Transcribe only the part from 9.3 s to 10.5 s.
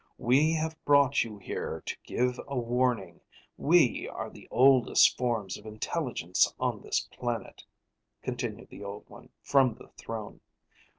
from the throne.